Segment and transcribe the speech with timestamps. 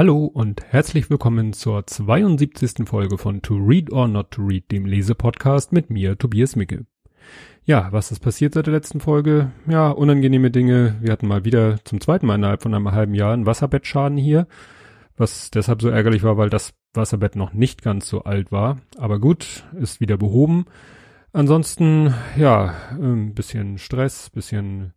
[0.00, 2.88] Hallo und herzlich willkommen zur 72.
[2.88, 6.86] Folge von To Read or Not to Read, dem Lesepodcast mit mir, Tobias Micke.
[7.66, 9.52] Ja, was ist passiert seit der letzten Folge?
[9.68, 10.96] Ja, unangenehme Dinge.
[11.02, 14.46] Wir hatten mal wieder zum zweiten Mal innerhalb von einem halben Jahr einen Wasserbettschaden hier,
[15.18, 18.78] was deshalb so ärgerlich war, weil das Wasserbett noch nicht ganz so alt war.
[18.96, 20.64] Aber gut, ist wieder behoben.
[21.34, 24.94] Ansonsten, ja, ein bisschen Stress, bisschen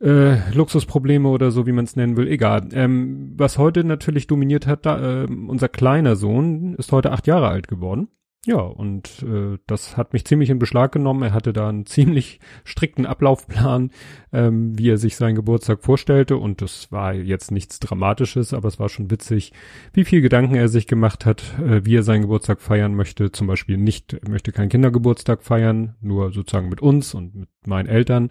[0.00, 2.68] äh, Luxusprobleme oder so, wie man es nennen will, egal.
[2.72, 7.48] Ähm, was heute natürlich dominiert hat, da, äh, unser kleiner Sohn ist heute acht Jahre
[7.48, 8.08] alt geworden.
[8.46, 11.24] Ja, und äh, das hat mich ziemlich in Beschlag genommen.
[11.24, 13.90] Er hatte da einen ziemlich strikten Ablaufplan,
[14.32, 16.36] ähm, wie er sich seinen Geburtstag vorstellte.
[16.36, 19.52] Und das war jetzt nichts Dramatisches, aber es war schon witzig,
[19.92, 23.32] wie viel Gedanken er sich gemacht hat, äh, wie er seinen Geburtstag feiern möchte.
[23.32, 27.88] Zum Beispiel nicht, er möchte keinen Kindergeburtstag feiern, nur sozusagen mit uns und mit meinen
[27.88, 28.28] Eltern.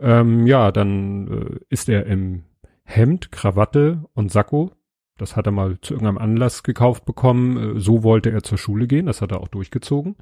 [0.00, 2.44] Ähm, ja, dann äh, ist er im
[2.84, 4.72] Hemd, Krawatte und Sakko
[5.18, 7.76] das hat er mal zu irgendeinem Anlass gekauft bekommen.
[7.76, 9.06] Äh, so wollte er zur Schule gehen.
[9.06, 10.16] Das hat er auch durchgezogen.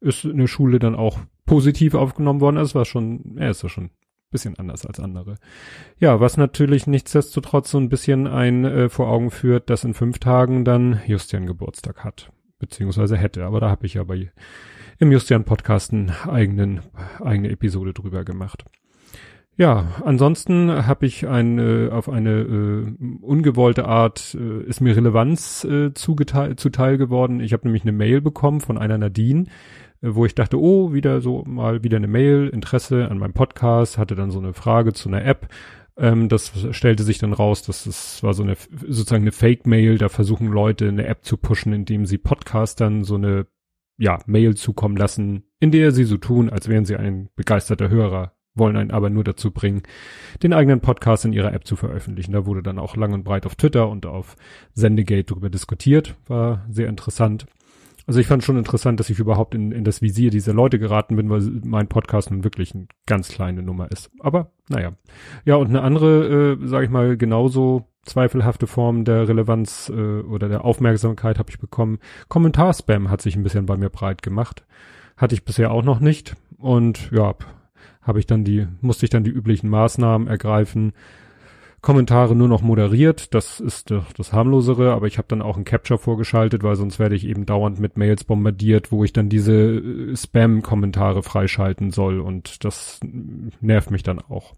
[0.00, 2.56] Ist eine Schule dann auch positiv aufgenommen worden.
[2.56, 3.90] Es war schon, er ist ja schon ein
[4.30, 5.34] bisschen anders als andere.
[5.98, 10.20] Ja, was natürlich nichtsdestotrotz so ein bisschen ein äh, vor Augen führt, dass in fünf
[10.20, 12.32] Tagen dann Justian Geburtstag hat.
[12.60, 13.44] Beziehungsweise hätte.
[13.44, 14.30] Aber da habe ich ja bei
[15.00, 16.80] im Justian Podcast einen eigenen,
[17.20, 18.64] eigene Episode drüber gemacht.
[19.58, 25.64] Ja, ansonsten habe ich ein, äh, auf eine äh, ungewollte Art, äh, ist mir Relevanz
[25.64, 27.40] äh, zugeteil, zuteil geworden.
[27.40, 29.46] Ich habe nämlich eine Mail bekommen von einer Nadine,
[30.00, 33.98] äh, wo ich dachte, oh, wieder so mal wieder eine Mail, Interesse an meinem Podcast,
[33.98, 35.48] hatte dann so eine Frage zu einer App.
[35.96, 38.54] Ähm, das stellte sich dann raus, dass das war so eine
[38.86, 43.48] sozusagen eine Fake-Mail, da versuchen Leute eine App zu pushen, indem sie Podcastern so eine
[43.98, 48.37] ja, Mail zukommen lassen, in der sie so tun, als wären sie ein begeisterter Hörer
[48.58, 49.82] wollen einen aber nur dazu bringen,
[50.42, 52.32] den eigenen Podcast in ihrer App zu veröffentlichen.
[52.32, 54.36] Da wurde dann auch lang und breit auf Twitter und auf
[54.74, 56.16] Sendegate darüber diskutiert.
[56.26, 57.46] War sehr interessant.
[58.08, 61.14] Also ich fand schon interessant, dass ich überhaupt in, in das Visier dieser Leute geraten
[61.14, 64.10] bin, weil mein Podcast nun wirklich eine ganz kleine Nummer ist.
[64.20, 64.92] Aber naja.
[65.44, 70.48] Ja, und eine andere, äh, sage ich mal, genauso zweifelhafte Form der Relevanz äh, oder
[70.48, 71.98] der Aufmerksamkeit habe ich bekommen.
[72.28, 74.64] Kommentarspam hat sich ein bisschen bei mir breit gemacht.
[75.18, 76.34] Hatte ich bisher auch noch nicht.
[76.56, 77.34] Und ja,
[78.02, 80.92] habe ich dann die, musste ich dann die üblichen Maßnahmen ergreifen.
[81.80, 85.64] Kommentare nur noch moderiert, das ist doch das harmlosere, aber ich habe dann auch ein
[85.64, 89.54] Capture vorgeschaltet, weil sonst werde ich eben dauernd mit Mails bombardiert, wo ich dann diese
[89.54, 92.98] äh, Spam-Kommentare freischalten soll und das
[93.60, 94.54] nervt mich dann auch.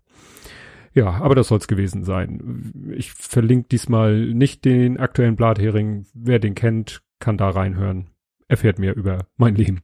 [0.92, 2.72] Ja, aber das soll's gewesen sein.
[2.96, 6.06] Ich verlinke diesmal nicht den aktuellen Blathering.
[6.14, 8.08] Wer den kennt, kann da reinhören.
[8.48, 9.82] Erfährt mehr über mein Leben.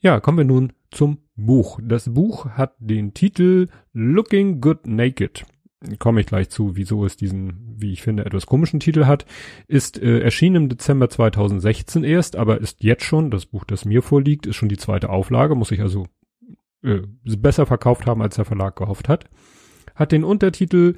[0.00, 1.80] Ja, kommen wir nun zum Buch.
[1.82, 5.44] Das Buch hat den Titel Looking Good Naked.
[5.98, 9.26] Komme ich gleich zu, wieso es diesen, wie ich finde, etwas komischen Titel hat.
[9.66, 14.02] Ist äh, erschienen im Dezember 2016 erst, aber ist jetzt schon, das Buch, das mir
[14.02, 16.06] vorliegt, ist schon die zweite Auflage, muss ich also
[16.82, 19.28] äh, besser verkauft haben, als der Verlag gehofft hat.
[19.96, 20.94] Hat den Untertitel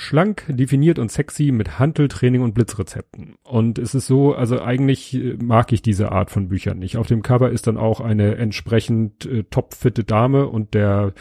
[0.00, 3.34] schlank, definiert und sexy mit Handeltraining und Blitzrezepten.
[3.42, 6.96] Und es ist so, also eigentlich äh, mag ich diese Art von Büchern nicht.
[6.96, 11.12] Auf dem Cover ist dann auch eine entsprechend äh, topfitte Dame und der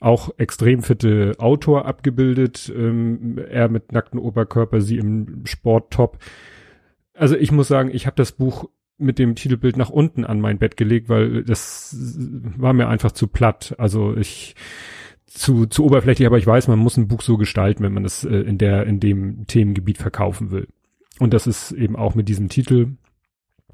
[0.00, 2.70] auch extrem fitte Autor abgebildet.
[2.76, 6.18] Ähm, er mit nacktem Oberkörper, sie im Sporttop.
[7.14, 8.68] Also ich muss sagen, ich habe das Buch
[8.98, 13.28] mit dem Titelbild nach unten an mein Bett gelegt, weil das war mir einfach zu
[13.28, 13.74] platt.
[13.78, 14.56] Also ich
[15.36, 18.24] zu, zu oberflächlich, aber ich weiß, man muss ein Buch so gestalten, wenn man es
[18.24, 20.68] äh, in der, in dem Themengebiet verkaufen will.
[21.18, 22.96] Und das ist eben auch mit diesem Titel.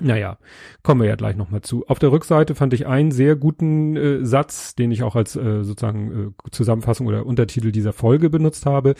[0.00, 0.39] Naja,
[0.83, 1.87] kommen wir ja gleich nochmal zu.
[1.87, 5.62] Auf der Rückseite fand ich einen sehr guten äh, Satz, den ich auch als äh,
[5.62, 8.94] sozusagen äh, Zusammenfassung oder Untertitel dieser Folge benutzt habe.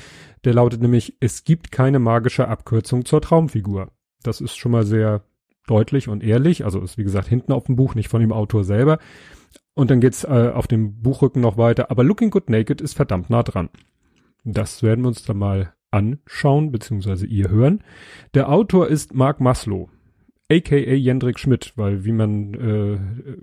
[0.44, 3.91] Der lautet nämlich, es gibt keine magische Abkürzung zur Traumfigur.
[4.23, 5.23] Das ist schon mal sehr
[5.67, 6.65] deutlich und ehrlich.
[6.65, 8.99] Also ist wie gesagt hinten auf dem Buch, nicht von dem Autor selber.
[9.74, 11.90] Und dann geht's äh, auf dem Buchrücken noch weiter.
[11.90, 13.70] Aber Looking Good Naked ist verdammt nah dran.
[14.44, 17.82] Das werden wir uns dann mal anschauen, beziehungsweise ihr hören.
[18.34, 19.88] Der Autor ist Mark Maslow,
[20.50, 22.98] aka Jendrik Schmidt, weil wie man äh,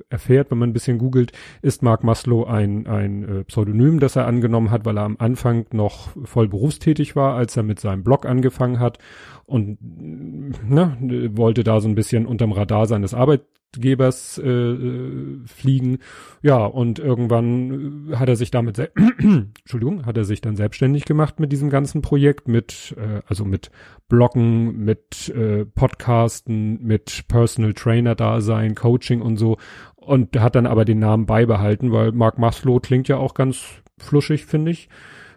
[0.09, 1.31] erfährt, wenn man ein bisschen googelt,
[1.61, 5.65] ist Mark Maslow ein, ein äh, Pseudonym, das er angenommen hat, weil er am Anfang
[5.71, 8.97] noch voll berufstätig war, als er mit seinem Blog angefangen hat
[9.45, 10.97] und ne,
[11.35, 13.41] wollte da so ein bisschen unterm Radar seines Arbeit
[13.77, 15.99] Gebers äh, äh, fliegen.
[16.41, 18.79] Ja, und irgendwann äh, hat er sich damit,
[19.19, 23.69] Entschuldigung, hat er sich dann selbstständig gemacht mit diesem ganzen Projekt, mit, äh, also mit
[24.07, 29.57] Bloggen, mit äh, Podcasten, mit Personal Trainer Dasein, Coaching und so.
[29.95, 33.63] Und hat dann aber den Namen beibehalten, weil Mark Maslow klingt ja auch ganz
[33.99, 34.89] fluschig, finde ich.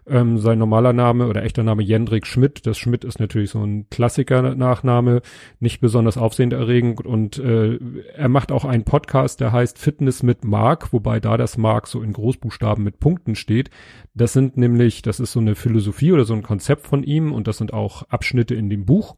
[0.05, 2.67] Ähm, sein normaler Name oder echter Name Jendrik Schmidt.
[2.67, 5.23] Das Schmidt ist natürlich so ein Klassiker-Nachname,
[5.61, 7.79] nicht besonders aufsehenerregend und äh,
[8.17, 12.03] er macht auch einen Podcast, der heißt Fitness mit Mark, wobei da das Mark so
[12.03, 13.71] in Großbuchstaben mit Punkten steht.
[14.15, 17.47] Das sind nämlich, das ist so eine Philosophie oder so ein Konzept von ihm und
[17.47, 19.17] das sind auch Abschnitte in dem Buch.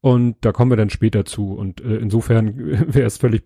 [0.00, 1.54] Und da kommen wir dann später zu.
[1.54, 2.56] Und äh, insofern
[2.94, 3.42] wäre es völlig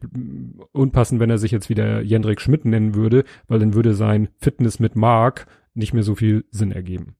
[0.72, 4.78] unpassend, wenn er sich jetzt wieder Jendrik Schmidt nennen würde, weil dann würde sein Fitness
[4.78, 7.16] mit Mark nicht mehr so viel Sinn ergeben.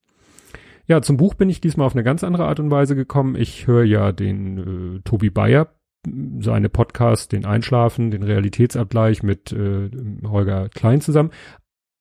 [0.87, 3.37] Ja, zum Buch bin ich diesmal auf eine ganz andere Art und Weise gekommen.
[3.37, 5.69] Ich höre ja den äh, Tobi Bayer,
[6.41, 9.91] seine Podcast, den Einschlafen, den Realitätsabgleich mit äh,
[10.27, 11.31] Holger Klein zusammen.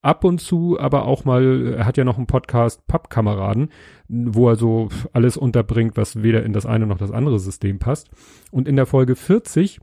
[0.03, 3.69] Ab und zu aber auch mal, er hat ja noch einen Podcast Pappkameraden,
[4.07, 8.09] wo er so alles unterbringt, was weder in das eine noch das andere System passt.
[8.49, 9.79] Und in der Folge 40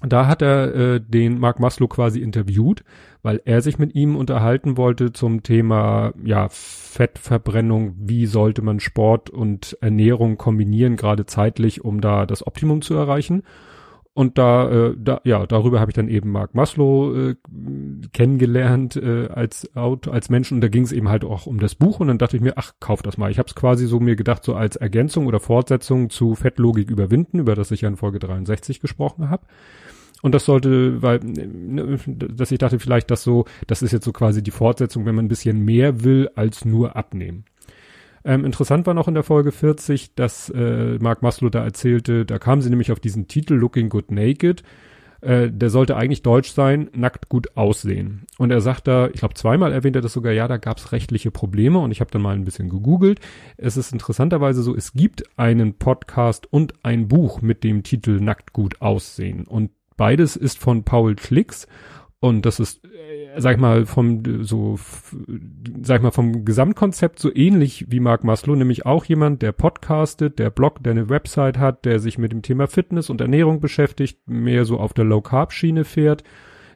[0.00, 2.84] da hat er äh, den Mark Maslow quasi interviewt,
[3.22, 9.28] weil er sich mit ihm unterhalten wollte zum Thema ja Fettverbrennung, wie sollte man Sport
[9.28, 13.42] und Ernährung kombinieren, gerade zeitlich, um da das Optimum zu erreichen.
[14.18, 17.36] Und da, äh, da ja, darüber habe ich dann eben Mark Maslow äh,
[18.12, 20.56] kennengelernt äh, als Auto, als Menschen.
[20.56, 22.00] Und da ging es eben halt auch um das Buch.
[22.00, 23.30] Und dann dachte ich mir, ach, kauf das mal.
[23.30, 27.38] Ich habe es quasi so mir gedacht, so als Ergänzung oder Fortsetzung zu Fettlogik überwinden,
[27.38, 29.46] über das ich ja in Folge 63 gesprochen habe.
[30.22, 34.12] Und das sollte, weil, ne, dass ich dachte vielleicht, dass so, das ist jetzt so
[34.12, 37.44] quasi die Fortsetzung, wenn man ein bisschen mehr will als nur abnehmen.
[38.24, 42.38] Ähm, interessant war noch in der Folge 40, dass äh, Mark Maslow da erzählte, da
[42.38, 44.64] kam sie nämlich auf diesen Titel Looking Good Naked.
[45.20, 48.26] Äh, der sollte eigentlich deutsch sein, nackt gut aussehen.
[48.38, 50.92] Und er sagt da, ich glaube zweimal erwähnt er das sogar, ja, da gab es
[50.92, 53.20] rechtliche Probleme und ich habe dann mal ein bisschen gegoogelt.
[53.56, 58.52] Es ist interessanterweise so, es gibt einen Podcast und ein Buch mit dem Titel Nackt
[58.52, 59.44] gut aussehen.
[59.46, 61.66] Und Beides ist von Paul Klicks
[62.20, 64.78] und das ist, äh, sag ich mal, vom so,
[65.82, 70.38] sag ich mal, vom Gesamtkonzept so ähnlich wie Mark Maslow, nämlich auch jemand, der podcastet,
[70.38, 74.18] der bloggt, der eine Website hat, der sich mit dem Thema Fitness und Ernährung beschäftigt,
[74.26, 76.24] mehr so auf der Low Carb Schiene fährt.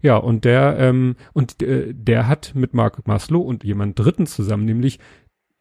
[0.02, 4.64] Ja, und der ähm, und äh, der hat mit Mark Maslow und jemand Dritten zusammen,
[4.64, 4.98] nämlich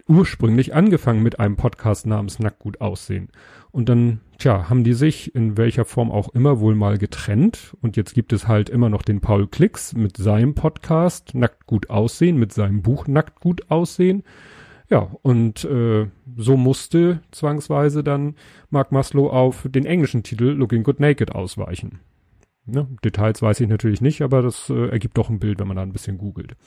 [0.08, 3.30] ursprünglich angefangen mit einem Podcast namens Nackt gut aussehen.
[3.72, 7.76] Und dann, tja, haben die sich in welcher Form auch immer wohl mal getrennt.
[7.82, 11.90] Und jetzt gibt es halt immer noch den Paul Klicks mit seinem Podcast Nackt gut
[11.90, 14.24] aussehen, mit seinem Buch Nackt gut aussehen.
[14.90, 18.36] Ja, und äh, so musste zwangsweise dann
[18.70, 22.00] Mark Maslow auf den englischen Titel Looking Good Naked ausweichen.
[22.66, 22.88] Ne?
[23.04, 25.84] Details weiß ich natürlich nicht, aber das äh, ergibt doch ein Bild, wenn man da
[25.84, 26.58] ein bisschen googelt.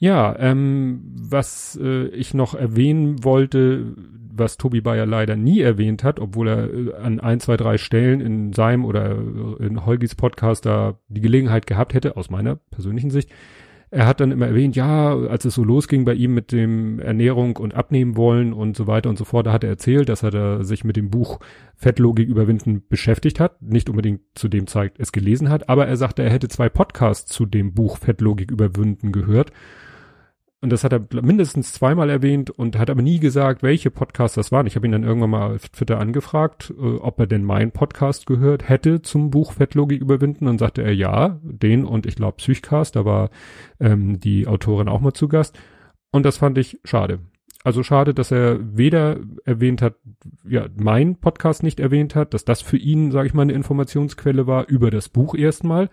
[0.00, 3.94] Ja, ähm, was äh, ich noch erwähnen wollte,
[4.32, 8.22] was Tobi Bayer leider nie erwähnt hat, obwohl er äh, an ein, zwei, drei Stellen
[8.22, 9.18] in seinem oder
[9.60, 13.28] in Holgis Podcast da die Gelegenheit gehabt hätte, aus meiner persönlichen Sicht.
[13.90, 17.58] Er hat dann immer erwähnt, ja, als es so losging bei ihm mit dem Ernährung
[17.58, 20.30] und Abnehmen wollen und so weiter und so fort, da hat er erzählt, dass er
[20.30, 21.40] da sich mit dem Buch
[21.74, 26.22] Fettlogik überwinden beschäftigt hat, nicht unbedingt zu dem Zeit es gelesen hat, aber er sagte,
[26.22, 29.52] er hätte zwei Podcasts zu dem Buch Fettlogik überwinden gehört
[30.62, 34.52] und das hat er mindestens zweimal erwähnt und hat aber nie gesagt, welche Podcasts das
[34.52, 34.66] waren.
[34.66, 38.26] Ich habe ihn dann irgendwann mal auf Twitter angefragt, äh, ob er denn meinen Podcast
[38.26, 40.48] gehört hätte zum Buch Fettlogik überwinden.
[40.48, 43.30] Und sagte er ja, den und ich glaube Psychcast, da war
[43.78, 45.58] ähm, die Autorin auch mal zu Gast.
[46.10, 47.20] Und das fand ich schade.
[47.64, 49.94] Also schade, dass er weder erwähnt hat,
[50.46, 54.46] ja, mein Podcast nicht erwähnt hat, dass das für ihn, sage ich mal, eine Informationsquelle
[54.46, 55.88] war über das Buch erstmal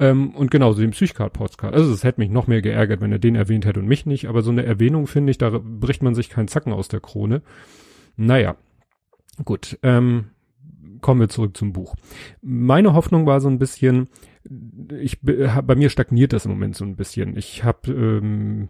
[0.00, 1.74] ähm, und genauso den Psychcard-Podcast.
[1.74, 4.28] Also es hätte mich noch mehr geärgert, wenn er den erwähnt hätte und mich nicht.
[4.28, 7.42] Aber so eine Erwähnung finde ich, da bricht man sich keinen Zacken aus der Krone.
[8.16, 8.56] Naja,
[9.44, 9.78] gut.
[9.82, 10.30] Ähm,
[11.02, 11.94] kommen wir zurück zum Buch.
[12.40, 14.08] Meine Hoffnung war so ein bisschen,
[14.98, 17.36] ich bei mir stagniert das im Moment so ein bisschen.
[17.36, 18.68] Ich habe ähm,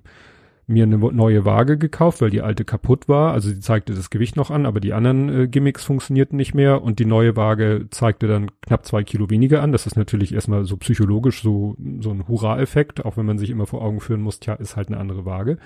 [0.71, 3.33] mir eine neue Waage gekauft, weil die alte kaputt war.
[3.33, 6.83] Also sie zeigte das Gewicht noch an, aber die anderen äh, Gimmicks funktionierten nicht mehr
[6.83, 9.73] und die neue Waage zeigte dann knapp zwei Kilo weniger an.
[9.73, 13.67] Das ist natürlich erstmal so psychologisch so, so ein Hurra-Effekt, auch wenn man sich immer
[13.67, 15.59] vor Augen führen muss, tja, ist halt eine andere Waage.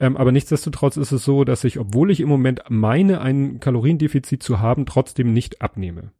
[0.00, 4.42] Ähm, aber nichtsdestotrotz ist es so, dass ich, obwohl ich im Moment meine, ein Kaloriendefizit
[4.42, 6.10] zu haben, trotzdem nicht abnehme.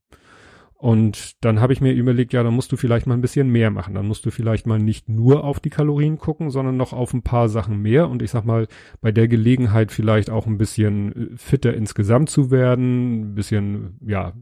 [0.84, 3.70] Und dann habe ich mir überlegt, ja, dann musst du vielleicht mal ein bisschen mehr
[3.70, 3.94] machen.
[3.94, 7.22] Dann musst du vielleicht mal nicht nur auf die Kalorien gucken, sondern noch auf ein
[7.22, 8.10] paar Sachen mehr.
[8.10, 8.68] Und ich sag mal,
[9.00, 14.34] bei der Gelegenheit vielleicht auch ein bisschen äh, fitter insgesamt zu werden, ein bisschen, ja,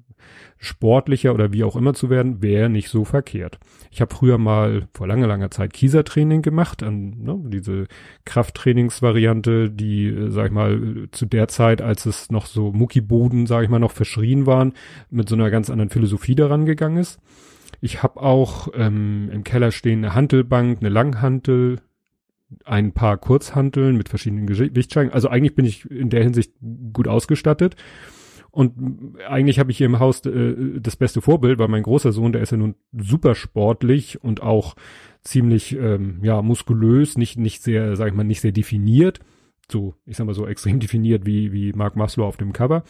[0.58, 3.58] sportlicher oder wie auch immer zu werden, wäre nicht so verkehrt.
[3.90, 7.86] Ich habe früher mal vor langer, langer Zeit Kiesertraining gemacht, an, ne, diese
[8.24, 13.64] Krafttrainingsvariante, die, äh, sag ich mal, zu der Zeit, als es noch so Muckiboden, sag
[13.64, 14.72] ich mal, noch verschrien waren,
[15.10, 17.18] mit so einer ganz anderen Philosophie daran gegangen ist.
[17.80, 21.80] Ich habe auch ähm, im Keller stehen eine Hantelbank, eine Langhantel,
[22.64, 25.12] ein paar Kurzhanteln mit verschiedenen Gewichtssteigen.
[25.12, 26.52] Also eigentlich bin ich in der Hinsicht
[26.92, 27.76] gut ausgestattet.
[28.52, 32.32] Und eigentlich habe ich hier im Haus äh, das beste Vorbild, weil mein großer Sohn,
[32.32, 34.76] der ist ja nun super sportlich und auch
[35.22, 39.20] ziemlich ähm, ja muskulös, nicht nicht sehr, sag ich mal, nicht sehr definiert,
[39.70, 42.84] so ich sag mal so extrem definiert wie wie Mark Maslow auf dem Cover,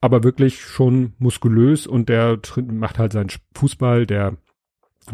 [0.00, 4.36] aber wirklich schon muskulös und der macht halt seinen Fußball, der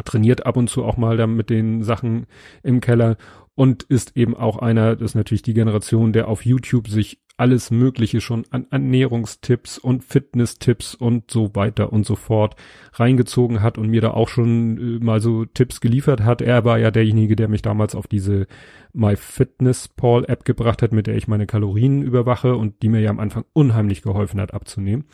[0.06, 2.26] trainiert ab und zu auch mal dann mit den Sachen
[2.62, 3.18] im Keller
[3.54, 7.70] und ist eben auch einer, das ist natürlich die Generation, der auf YouTube sich alles
[7.70, 12.56] Mögliche schon an Ernährungstipps und Fitnesstipps und so weiter und so fort
[12.92, 16.42] reingezogen hat und mir da auch schon äh, mal so Tipps geliefert hat.
[16.42, 18.46] Er war ja derjenige, der mich damals auf diese
[18.92, 23.20] MyFitnessPal App gebracht hat, mit der ich meine Kalorien überwache und die mir ja am
[23.20, 25.04] Anfang unheimlich geholfen hat abzunehmen.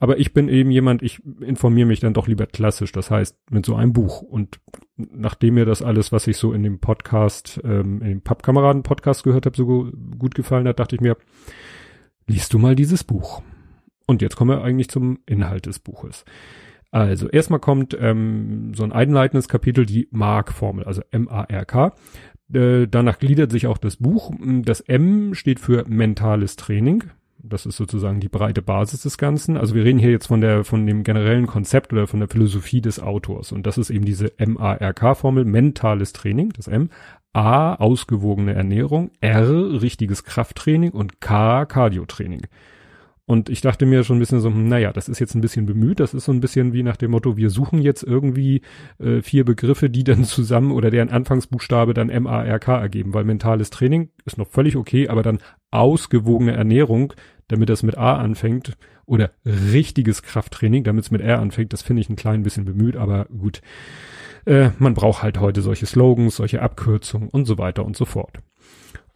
[0.00, 3.66] Aber ich bin eben jemand, ich informiere mich dann doch lieber klassisch, das heißt mit
[3.66, 4.22] so einem Buch.
[4.22, 4.60] Und
[4.96, 9.46] nachdem mir das alles, was ich so in dem Podcast, ähm, in dem Pappkameraden-Podcast gehört
[9.46, 11.16] habe, so gut gefallen hat, dachte ich mir,
[12.28, 13.42] liest du mal dieses Buch.
[14.06, 16.24] Und jetzt kommen wir eigentlich zum Inhalt des Buches.
[16.90, 21.92] Also erstmal kommt ähm, so ein einleitendes Kapitel, die Mark-Formel, also M-A-R-K.
[22.52, 24.32] Äh, danach gliedert sich auch das Buch.
[24.62, 27.04] Das M steht für mentales Training.
[27.40, 29.56] Das ist sozusagen die breite Basis des Ganzen.
[29.56, 32.80] Also wir reden hier jetzt von der, von dem generellen Konzept oder von der Philosophie
[32.80, 33.52] des Autors.
[33.52, 36.90] Und das ist eben diese M-A-R-K-Formel, mentales Training, das M.
[37.32, 42.42] A, ausgewogene Ernährung, R, richtiges Krafttraining und K, Cardiotraining.
[43.28, 45.66] Und ich dachte mir schon ein bisschen so, hm, naja, das ist jetzt ein bisschen
[45.66, 46.00] bemüht.
[46.00, 48.62] Das ist so ein bisschen wie nach dem Motto, wir suchen jetzt irgendwie
[48.98, 54.08] äh, vier Begriffe, die dann zusammen oder deren Anfangsbuchstabe dann M-A-R-K ergeben, weil mentales Training
[54.24, 57.12] ist noch völlig okay, aber dann ausgewogene Ernährung,
[57.48, 62.00] damit das mit A anfängt, oder richtiges Krafttraining, damit es mit R anfängt, das finde
[62.00, 63.60] ich ein klein bisschen bemüht, aber gut.
[64.46, 68.38] Äh, man braucht halt heute solche Slogans, solche Abkürzungen und so weiter und so fort.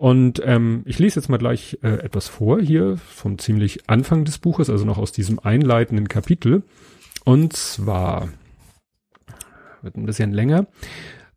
[0.03, 4.39] Und ähm, ich lese jetzt mal gleich äh, etwas vor hier vom ziemlich Anfang des
[4.39, 6.65] Buches, also noch aus diesem einleitenden Kapitel.
[7.25, 8.29] Und zwar
[9.81, 10.67] wird ein bisschen länger.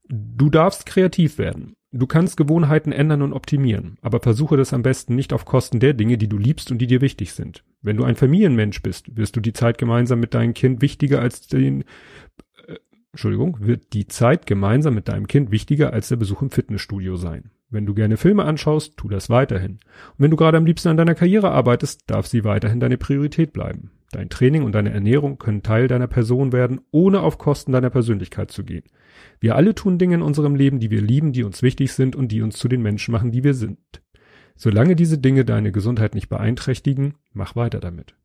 [0.09, 1.75] Du darfst kreativ werden.
[1.91, 5.93] Du kannst Gewohnheiten ändern und optimieren, aber versuche das am besten nicht auf Kosten der
[5.93, 7.63] Dinge, die du liebst und die dir wichtig sind.
[7.83, 11.45] Wenn du ein Familienmensch bist, wirst du die Zeit gemeinsam mit deinem Kind wichtiger als
[11.45, 11.83] den
[12.65, 12.77] äh,
[13.11, 17.51] Entschuldigung, wird die Zeit gemeinsam mit deinem Kind wichtiger als der Besuch im Fitnessstudio sein.
[17.69, 19.73] Wenn du gerne Filme anschaust, tu das weiterhin.
[19.73, 23.53] Und wenn du gerade am liebsten an deiner Karriere arbeitest, darf sie weiterhin deine Priorität
[23.53, 23.91] bleiben.
[24.11, 28.51] Dein Training und deine Ernährung können Teil deiner Person werden, ohne auf Kosten deiner Persönlichkeit
[28.51, 28.83] zu gehen.
[29.39, 32.31] Wir alle tun Dinge in unserem Leben, die wir lieben, die uns wichtig sind und
[32.31, 33.79] die uns zu den Menschen machen, die wir sind.
[34.55, 38.15] Solange diese Dinge deine Gesundheit nicht beeinträchtigen, mach weiter damit.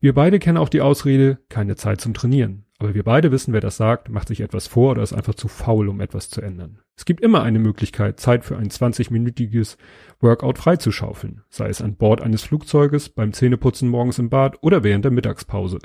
[0.00, 2.66] Wir beide kennen auch die Ausrede, keine Zeit zum Trainieren.
[2.78, 5.48] Aber wir beide wissen, wer das sagt, macht sich etwas vor oder ist einfach zu
[5.48, 6.80] faul, um etwas zu ändern.
[6.96, 9.76] Es gibt immer eine Möglichkeit, Zeit für ein 20-minütiges
[10.20, 15.04] Workout freizuschaufeln, sei es an Bord eines Flugzeuges, beim Zähneputzen morgens im Bad oder während
[15.04, 15.78] der Mittagspause.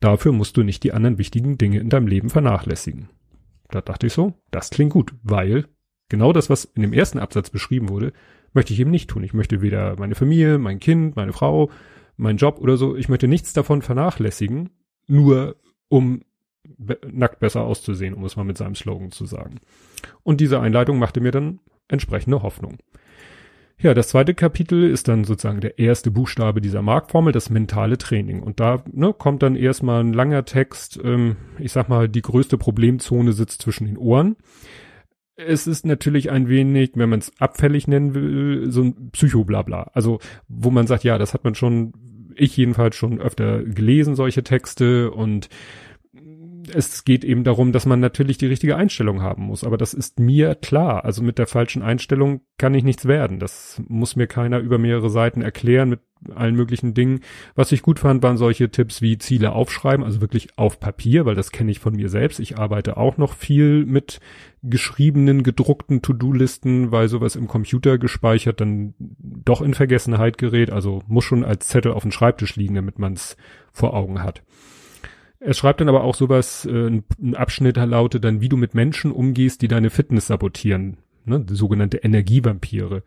[0.00, 3.10] Dafür musst du nicht die anderen wichtigen Dinge in deinem Leben vernachlässigen.
[3.70, 5.66] Da dachte ich so, das klingt gut, weil
[6.08, 8.12] genau das, was in dem ersten Absatz beschrieben wurde,
[8.52, 9.22] möchte ich eben nicht tun.
[9.22, 11.70] Ich möchte weder meine Familie, mein Kind, meine Frau,
[12.16, 14.70] meinen Job oder so, ich möchte nichts davon vernachlässigen,
[15.06, 15.56] nur
[15.88, 16.22] um
[16.78, 19.60] be nackt besser auszusehen, um es mal mit seinem Slogan zu sagen.
[20.22, 22.78] Und diese Einleitung machte mir dann entsprechende Hoffnung.
[23.78, 28.42] Ja, das zweite Kapitel ist dann sozusagen der erste Buchstabe dieser Marktformel, das mentale Training.
[28.42, 32.56] Und da ne, kommt dann erstmal ein langer Text, ähm, ich sag mal, die größte
[32.56, 34.36] Problemzone sitzt zwischen den Ohren.
[35.36, 39.90] Es ist natürlich ein wenig, wenn man es abfällig nennen will, so ein Psychoblabla.
[39.92, 41.92] Also, wo man sagt, ja, das hat man schon,
[42.34, 45.50] ich jedenfalls schon öfter gelesen, solche Texte und
[46.74, 49.64] es geht eben darum, dass man natürlich die richtige Einstellung haben muss.
[49.64, 51.04] Aber das ist mir klar.
[51.04, 53.38] Also mit der falschen Einstellung kann ich nichts werden.
[53.38, 56.00] Das muss mir keiner über mehrere Seiten erklären mit
[56.34, 57.20] allen möglichen Dingen.
[57.54, 61.34] Was ich gut fand, waren solche Tipps wie Ziele aufschreiben, also wirklich auf Papier, weil
[61.34, 62.40] das kenne ich von mir selbst.
[62.40, 64.20] Ich arbeite auch noch viel mit
[64.62, 70.70] geschriebenen, gedruckten To-Do-Listen, weil sowas im Computer gespeichert dann doch in Vergessenheit gerät.
[70.70, 73.36] Also muss schon als Zettel auf dem Schreibtisch liegen, damit man es
[73.72, 74.42] vor Augen hat.
[75.38, 79.12] Er schreibt dann aber auch sowas, äh, ein Abschnitt lautet dann, wie du mit Menschen
[79.12, 83.02] umgehst, die deine Fitness sabotieren, ne, sogenannte Energievampire.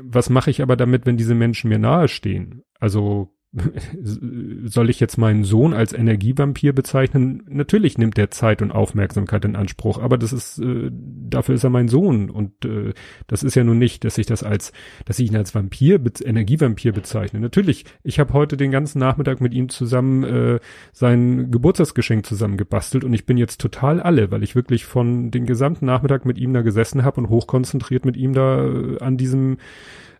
[0.00, 2.62] Was mache ich aber damit, wenn diese Menschen mir nahestehen?
[2.78, 3.34] Also
[4.64, 7.42] soll ich jetzt meinen Sohn als Energievampir bezeichnen?
[7.48, 11.68] Natürlich nimmt der Zeit und Aufmerksamkeit in Anspruch, aber das ist, äh, dafür ist er
[11.68, 12.94] mein Sohn und äh,
[13.26, 14.72] das ist ja nun nicht, dass ich das als,
[15.04, 17.40] dass ich ihn als Vampir, Energievampir bezeichne.
[17.40, 20.60] Natürlich, ich habe heute den ganzen Nachmittag mit ihm zusammen äh,
[20.92, 25.44] sein Geburtstagsgeschenk zusammen gebastelt und ich bin jetzt total alle, weil ich wirklich von den
[25.44, 29.58] gesamten Nachmittag mit ihm da gesessen habe und hochkonzentriert mit ihm da äh, an diesem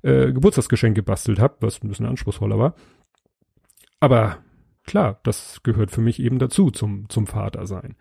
[0.02, 2.74] äh, Geburtstagsgeschenk gebastelt habe, was ein bisschen anspruchsvoller war.
[4.02, 4.38] Aber
[4.82, 7.94] klar, das gehört für mich eben dazu, zum, zum Vater sein.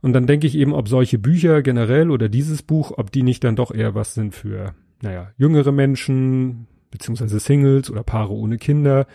[0.00, 3.44] Und dann denke ich eben, ob solche Bücher generell oder dieses Buch, ob die nicht
[3.44, 9.06] dann doch eher was sind für, naja, jüngere Menschen, beziehungsweise Singles oder Paare ohne Kinder,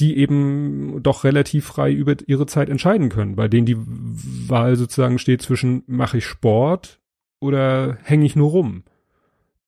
[0.00, 5.18] die eben doch relativ frei über ihre Zeit entscheiden können, bei denen die Wahl sozusagen
[5.18, 6.98] steht zwischen mache ich Sport
[7.40, 8.84] oder hänge ich nur rum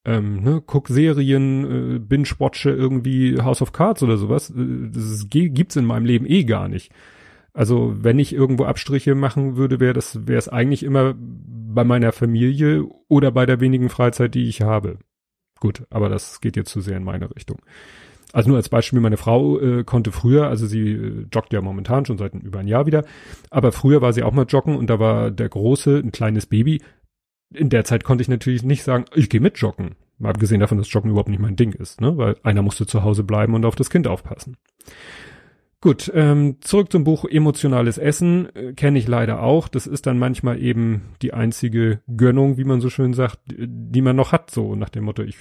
[0.04, 4.50] ähm, ne, guck Serien, äh, binge-watche irgendwie House of Cards oder sowas.
[4.50, 6.92] Äh, das ist, gibt's in meinem Leben eh gar nicht.
[7.54, 12.12] Also wenn ich irgendwo Abstriche machen würde, wäre das wäre es eigentlich immer bei meiner
[12.12, 14.99] Familie oder bei der wenigen Freizeit, die ich habe.
[15.61, 17.58] Gut, aber das geht jetzt zu sehr in meine Richtung.
[18.32, 22.04] Also nur als Beispiel, meine Frau äh, konnte früher, also sie äh, joggt ja momentan
[22.04, 23.04] schon seit über ein Jahr wieder,
[23.49, 26.82] aber früher war sie auch mal joggen und da war der Große, ein kleines Baby,
[27.52, 29.96] in der Zeit konnte ich natürlich nicht sagen, ich gehe mit joggen.
[30.18, 32.16] Mal abgesehen davon, dass Joggen überhaupt nicht mein Ding ist, ne?
[32.16, 34.56] Weil einer musste zu Hause bleiben und auf das Kind aufpassen.
[35.80, 39.68] Gut, ähm, zurück zum Buch Emotionales Essen äh, kenne ich leider auch.
[39.68, 44.16] Das ist dann manchmal eben die einzige Gönnung, wie man so schön sagt, die man
[44.16, 44.50] noch hat.
[44.50, 45.36] So nach dem Motto, ich,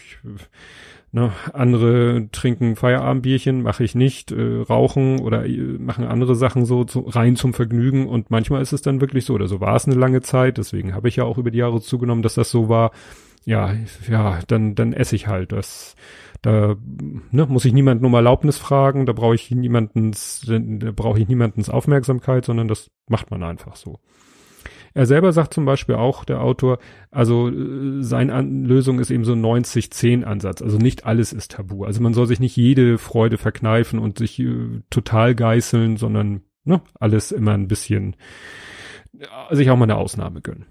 [1.14, 6.84] ne, andere trinken Feierabendbierchen, mache ich nicht, äh, rauchen oder äh, machen andere Sachen so
[6.84, 8.10] zu, rein zum Vergnügen.
[8.10, 10.58] Und manchmal ist es dann wirklich so, oder so war es eine lange Zeit.
[10.58, 12.92] Deswegen habe ich ja auch über die Jahre zugenommen, dass das so war.
[13.46, 13.74] Ja,
[14.10, 15.96] ja, dann, dann esse ich halt das
[16.42, 16.76] da
[17.32, 21.70] ne, muss ich niemanden um Erlaubnis fragen, da brauche ich niemandens, da brauche ich niemandens
[21.70, 24.00] Aufmerksamkeit, sondern das macht man einfach so.
[24.94, 26.78] Er selber sagt zum Beispiel auch, der Autor,
[27.10, 30.62] also äh, seine An Lösung ist eben so 90-10-Ansatz.
[30.62, 31.84] Also nicht alles ist tabu.
[31.86, 36.82] Also man soll sich nicht jede Freude verkneifen und sich äh, total geißeln, sondern ne,
[37.00, 38.16] alles immer ein bisschen,
[39.18, 40.66] äh, sich auch mal eine Ausnahme gönnen.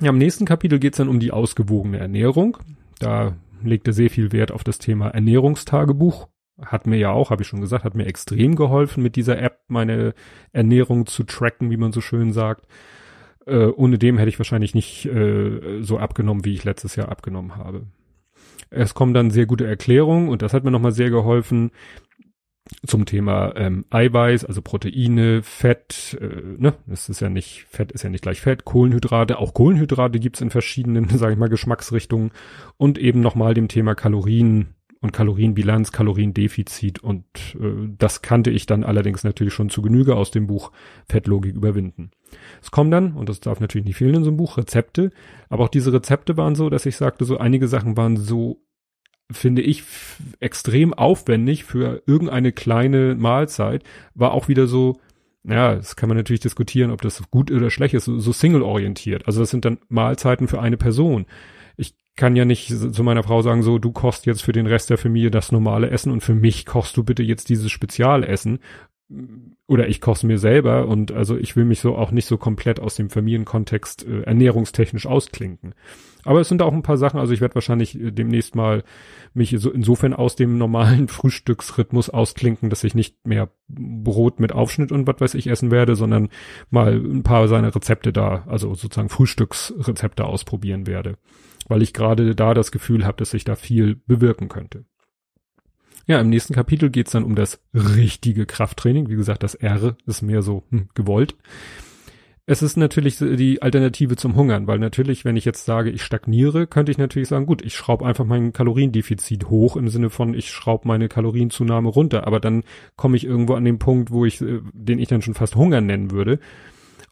[0.00, 2.58] Ja, Im nächsten Kapitel geht's dann um die ausgewogene Ernährung.
[2.98, 6.28] Da legte sehr viel Wert auf das Thema Ernährungstagebuch.
[6.60, 9.60] Hat mir ja auch, habe ich schon gesagt, hat mir extrem geholfen, mit dieser App
[9.68, 10.14] meine
[10.52, 12.66] Ernährung zu tracken, wie man so schön sagt.
[13.46, 17.56] Äh, ohne dem hätte ich wahrscheinlich nicht äh, so abgenommen, wie ich letztes Jahr abgenommen
[17.56, 17.86] habe.
[18.70, 21.72] Es kommen dann sehr gute Erklärungen und das hat mir nochmal sehr geholfen,
[22.86, 28.02] zum Thema ähm, Eiweiß, also Proteine, Fett, äh, ne, das ist ja nicht, Fett ist
[28.02, 32.30] ja nicht gleich Fett, Kohlenhydrate, auch Kohlenhydrate gibt's in verschiedenen, sage ich mal, Geschmacksrichtungen
[32.76, 37.24] und eben nochmal dem Thema Kalorien und Kalorienbilanz, Kaloriendefizit und
[37.60, 40.72] äh, das kannte ich dann allerdings natürlich schon zu Genüge aus dem Buch
[41.08, 42.12] Fettlogik überwinden.
[42.62, 45.10] Es kommen dann, und das darf natürlich nicht fehlen in so einem Buch, Rezepte,
[45.50, 48.62] aber auch diese Rezepte waren so, dass ich sagte, so einige Sachen waren so
[49.30, 49.84] finde ich
[50.40, 53.82] extrem aufwendig für irgendeine kleine Mahlzeit,
[54.14, 55.00] war auch wieder so,
[55.44, 59.26] ja, das kann man natürlich diskutieren, ob das gut oder schlecht ist, so, so single-orientiert.
[59.26, 61.26] Also das sind dann Mahlzeiten für eine Person.
[62.16, 64.98] Kann ja nicht zu meiner Frau sagen, so, du kochst jetzt für den Rest der
[64.98, 68.58] Familie das normale Essen und für mich kochst du bitte jetzt dieses Spezialessen.
[69.66, 72.80] Oder ich koch's mir selber und also ich will mich so auch nicht so komplett
[72.80, 75.74] aus dem Familienkontext äh, ernährungstechnisch ausklinken.
[76.24, 78.84] Aber es sind auch ein paar Sachen, also ich werde wahrscheinlich äh, demnächst mal
[79.34, 84.92] mich so insofern aus dem normalen Frühstücksrhythmus ausklinken, dass ich nicht mehr Brot mit Aufschnitt
[84.92, 86.28] und was weiß ich essen werde, sondern
[86.70, 91.16] mal ein paar seiner Rezepte da, also sozusagen Frühstücksrezepte ausprobieren werde.
[91.68, 94.84] Weil ich gerade da das Gefühl habe, dass ich da viel bewirken könnte.
[96.06, 99.08] Ja, im nächsten Kapitel geht's dann um das richtige Krafttraining.
[99.08, 101.36] Wie gesagt, das R ist mehr so hm, gewollt
[102.44, 106.66] es ist natürlich die Alternative zum Hungern, weil natürlich, wenn ich jetzt sage, ich stagniere,
[106.66, 110.50] könnte ich natürlich sagen, gut, ich schraube einfach mein Kaloriendefizit hoch im Sinne von, ich
[110.50, 112.64] schraube meine Kalorienzunahme runter, aber dann
[112.96, 115.86] komme ich irgendwo an den Punkt, wo ich, äh, den ich dann schon fast Hungern
[115.86, 116.40] nennen würde.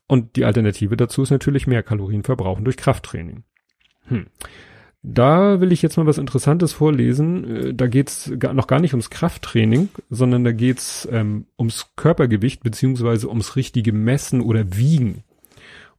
[0.08, 3.44] Und die Alternative dazu ist natürlich mehr Kalorien verbrauchen durch Krafttraining.
[4.06, 4.26] Hm.
[5.02, 7.44] Da will ich jetzt mal was Interessantes vorlesen.
[7.56, 13.28] Äh, da geht's noch gar nicht ums Krafttraining, sondern da geht's ähm, ums Körpergewicht beziehungsweise
[13.28, 15.24] ums richtige Messen oder Wiegen.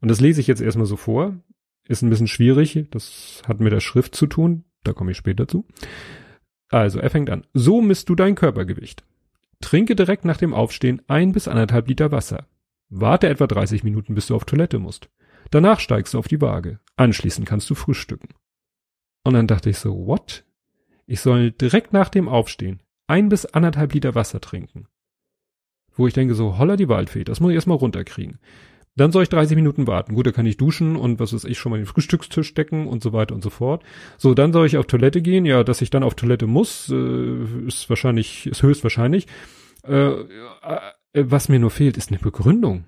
[0.01, 1.35] Und das lese ich jetzt erstmal so vor.
[1.87, 2.87] Ist ein bisschen schwierig.
[2.91, 4.65] Das hat mit der Schrift zu tun.
[4.83, 5.65] Da komme ich später zu.
[6.69, 7.45] Also, er fängt an.
[7.53, 9.03] So misst du dein Körpergewicht.
[9.61, 12.47] Trinke direkt nach dem Aufstehen ein bis anderthalb Liter Wasser.
[12.89, 15.09] Warte etwa 30 Minuten, bis du auf Toilette musst.
[15.51, 16.79] Danach steigst du auf die Waage.
[16.95, 18.29] Anschließend kannst du frühstücken.
[19.23, 20.43] Und dann dachte ich so, what?
[21.05, 24.87] Ich soll direkt nach dem Aufstehen ein bis anderthalb Liter Wasser trinken.
[25.97, 28.39] wo ich denke so, holla die Waldfee, das muss ich erstmal runterkriegen.
[28.95, 30.15] Dann soll ich 30 Minuten warten.
[30.15, 33.03] Gut, da kann ich duschen und was weiß ich schon mal den Frühstückstisch decken und
[33.03, 33.83] so weiter und so fort.
[34.17, 35.45] So, dann soll ich auf Toilette gehen.
[35.45, 39.27] Ja, dass ich dann auf Toilette muss, äh, ist wahrscheinlich, ist höchstwahrscheinlich.
[39.83, 40.25] Äh, äh,
[41.13, 42.85] was mir nur fehlt, ist eine Begründung.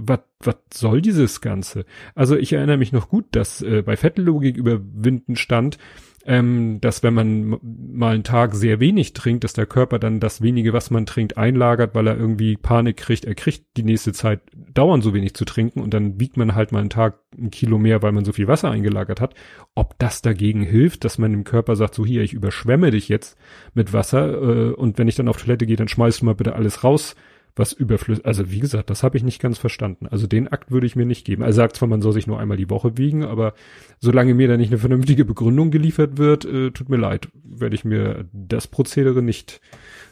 [0.00, 1.84] Was, was soll dieses Ganze?
[2.14, 5.78] Also ich erinnere mich noch gut, dass äh, bei Fettlogik überwinden stand,
[6.24, 10.42] ähm, dass wenn man mal einen Tag sehr wenig trinkt, dass der Körper dann das
[10.42, 13.24] wenige, was man trinkt, einlagert, weil er irgendwie Panik kriegt.
[13.24, 14.40] Er kriegt die nächste Zeit
[14.74, 17.78] dauernd so wenig zu trinken und dann wiegt man halt mal einen Tag ein Kilo
[17.78, 19.34] mehr, weil man so viel Wasser eingelagert hat.
[19.74, 23.38] Ob das dagegen hilft, dass man dem Körper sagt, so hier, ich überschwemme dich jetzt
[23.72, 26.54] mit Wasser äh, und wenn ich dann auf Toilette gehe, dann schmeißt du mal bitte
[26.54, 27.16] alles raus,
[27.58, 28.24] was überflüssig.
[28.26, 30.06] Also wie gesagt, das habe ich nicht ganz verstanden.
[30.06, 31.42] Also den Akt würde ich mir nicht geben.
[31.42, 33.54] Er sagt zwar, man soll sich nur einmal die Woche wiegen, aber
[33.98, 37.84] solange mir da nicht eine vernünftige Begründung geliefert wird, äh, tut mir leid, werde ich
[37.84, 39.60] mir das Prozedere nicht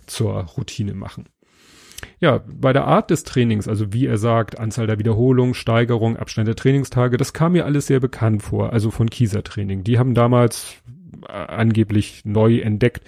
[0.06, 1.26] zur Routine machen.
[2.20, 6.48] Ja, bei der Art des Trainings, also wie er sagt, Anzahl der Wiederholungen, Steigerung, Abstand
[6.48, 9.84] der Trainingstage, das kam mir alles sehr bekannt vor, also von Kieser Training.
[9.84, 10.76] Die haben damals
[11.28, 13.02] äh, angeblich neu entdeckt,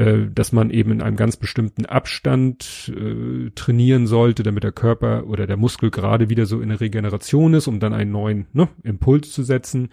[0.00, 5.26] äh, dass man eben in einem ganz bestimmten Abstand äh, trainieren sollte, damit der Körper
[5.26, 8.70] oder der Muskel gerade wieder so in der Regeneration ist, um dann einen neuen ne,
[8.82, 9.90] Impuls zu setzen.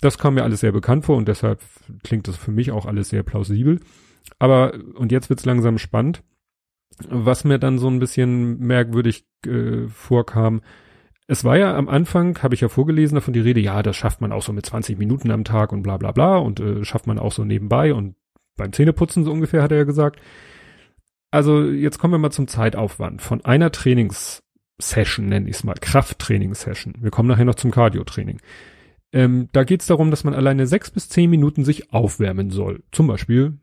[0.00, 1.60] Das kam mir alles sehr bekannt vor und deshalb
[2.02, 3.78] klingt das für mich auch alles sehr plausibel.
[4.40, 6.24] Aber, und jetzt wird's langsam spannend.
[7.08, 10.62] Was mir dann so ein bisschen merkwürdig äh, vorkam,
[11.28, 14.20] es war ja am Anfang, habe ich ja vorgelesen davon die Rede, ja, das schafft
[14.20, 17.06] man auch so mit 20 Minuten am Tag und bla bla bla und äh, schafft
[17.06, 18.16] man auch so nebenbei und
[18.56, 20.20] beim Zähneputzen so ungefähr, hat er ja gesagt.
[21.30, 23.20] Also jetzt kommen wir mal zum Zeitaufwand.
[23.20, 26.94] Von einer Trainingssession, nenne ich es mal, Krafttrainingssession.
[27.00, 28.40] Wir kommen nachher noch zum Cardiotraining.
[29.12, 32.82] Ähm, da geht es darum, dass man alleine sechs bis zehn Minuten sich aufwärmen soll.
[32.92, 33.58] Zum Beispiel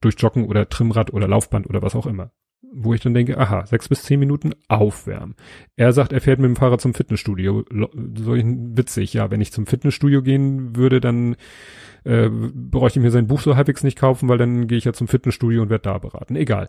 [0.00, 2.30] durch Joggen oder Trimmrad oder Laufband oder was auch immer
[2.74, 5.36] wo ich dann denke, aha, sechs bis zehn Minuten aufwärmen.
[5.76, 7.64] Er sagt, er fährt mit dem Fahrrad zum Fitnessstudio.
[7.70, 11.36] So witzig, ja, wenn ich zum Fitnessstudio gehen würde, dann
[12.04, 14.92] äh, bräuchte ich mir sein Buch so halbwegs nicht kaufen, weil dann gehe ich ja
[14.92, 16.36] zum Fitnessstudio und werde da beraten.
[16.36, 16.68] Egal.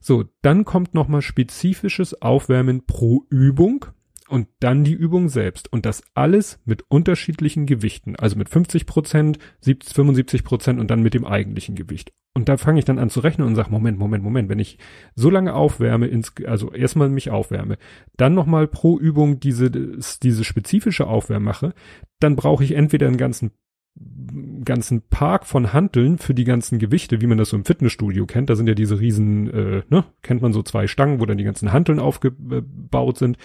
[0.00, 3.86] So, dann kommt nochmal spezifisches Aufwärmen pro Übung
[4.28, 5.72] und dann die Übung selbst.
[5.72, 8.16] Und das alles mit unterschiedlichen Gewichten.
[8.16, 12.12] Also mit 50 Prozent, 75 Prozent und dann mit dem eigentlichen Gewicht.
[12.34, 14.78] Und da fange ich dann an zu rechnen und sage, Moment, Moment, Moment, wenn ich
[15.14, 17.78] so lange aufwärme, ins, also erstmal mich aufwärme,
[18.18, 21.72] dann nochmal pro Übung diese, diese spezifische Aufwärme mache,
[22.20, 23.52] dann brauche ich entweder einen ganzen
[24.64, 28.50] ganzen Park von Hanteln für die ganzen Gewichte, wie man das so im Fitnessstudio kennt.
[28.50, 31.44] Da sind ja diese riesen, äh, ne, kennt man so zwei Stangen, wo dann die
[31.44, 33.38] ganzen Hanteln aufgebaut sind.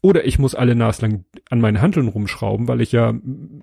[0.00, 3.14] Oder ich muss alle naslang an meinen Handeln rumschrauben, weil ich ja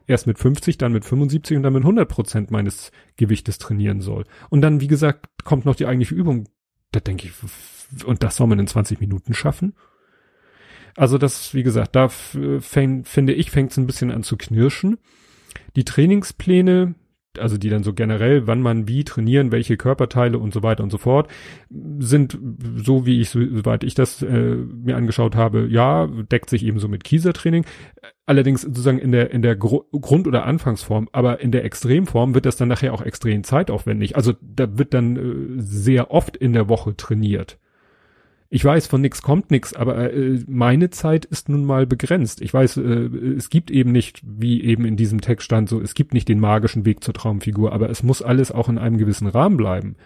[0.07, 4.25] erst mit 50, dann mit 75 und dann mit 100 Prozent meines Gewichtes trainieren soll.
[4.49, 6.47] Und dann, wie gesagt, kommt noch die eigentliche Übung.
[6.91, 9.73] Da denke ich, und das soll man in 20 Minuten schaffen?
[10.95, 14.97] Also das, wie gesagt, da fäng, finde ich, fängt es ein bisschen an zu knirschen.
[15.79, 16.95] Die Trainingspläne,
[17.37, 20.89] also die dann so generell, wann man wie trainieren, welche Körperteile und so weiter und
[20.89, 21.29] so fort,
[21.99, 22.37] sind
[22.75, 26.89] so wie ich, soweit ich das äh, mir angeschaut habe, ja, deckt sich eben so
[26.89, 27.63] mit Kieser-Training.
[28.25, 32.45] Allerdings sozusagen in der, in der Gru Grund- oder Anfangsform, aber in der Extremform wird
[32.45, 34.17] das dann nachher auch extrem zeitaufwendig.
[34.17, 37.57] Also da wird dann äh, sehr oft in der Woche trainiert.
[38.51, 42.41] Ich weiß, von nix kommt nix, aber äh, meine Zeit ist nun mal begrenzt.
[42.41, 42.81] Ich weiß, äh,
[43.37, 46.39] es gibt eben nicht, wie eben in diesem Text stand, so, es gibt nicht den
[46.39, 49.97] magischen Weg zur Traumfigur, aber es muss alles auch in einem gewissen Rahmen bleiben.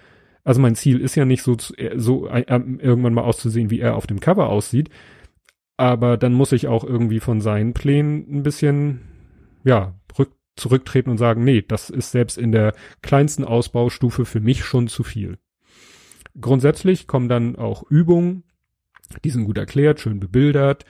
[0.43, 3.95] Also mein Ziel ist ja nicht so, äh, so äh, irgendwann mal auszusehen, wie er
[3.95, 4.89] auf dem Cover aussieht,
[5.77, 9.01] aber dann muss ich auch irgendwie von seinen Plänen ein bisschen,
[9.63, 14.65] ja, rück, zurücktreten und sagen, nee, das ist selbst in der kleinsten Ausbaustufe für mich
[14.65, 15.37] schon zu viel.
[16.39, 18.43] Grundsätzlich kommen dann auch Übungen,
[19.23, 20.85] die sind gut erklärt, schön bebildert,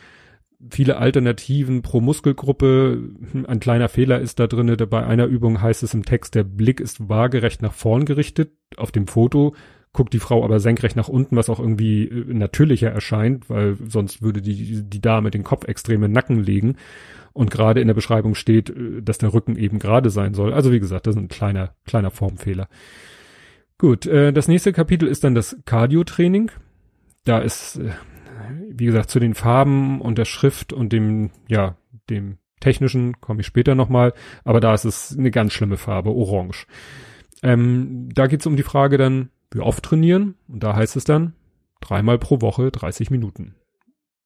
[0.69, 3.11] viele Alternativen pro Muskelgruppe.
[3.31, 4.77] Hm, ein kleiner Fehler ist da drinne.
[4.77, 8.51] Bei einer Übung heißt es im Text, der Blick ist waagerecht nach vorn gerichtet.
[8.77, 9.55] Auf dem Foto
[9.91, 14.21] guckt die Frau aber senkrecht nach unten, was auch irgendwie äh, natürlicher erscheint, weil sonst
[14.21, 16.77] würde die, die Dame den Kopf extrem in Nacken legen.
[17.31, 20.53] Und gerade in der Beschreibung steht, äh, dass der Rücken eben gerade sein soll.
[20.53, 22.67] Also wie gesagt, das ist ein kleiner, kleiner Formfehler.
[23.83, 26.51] Gut, äh, das nächste Kapitel ist dann das Cardio-Training.
[27.25, 27.91] Da ist, äh,
[28.69, 31.75] wie gesagt, zu den Farben und der Schrift und dem, ja,
[32.09, 34.13] dem technischen komme ich später nochmal,
[34.45, 36.65] aber da ist es eine ganz schlimme Farbe, orange.
[37.41, 41.03] Ähm, da geht es um die Frage dann, wie oft trainieren und da heißt es
[41.03, 41.33] dann
[41.81, 43.55] dreimal pro Woche 30 Minuten.